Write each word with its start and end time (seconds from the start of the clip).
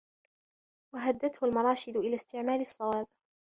وَهَدَتْهُ 0.95 1.47
الْمَرَاشِدُ 1.47 1.97
إلَى 1.97 2.15
اسْتِعْمَالِ 2.15 2.61
الصَّوَابِ 2.61 3.07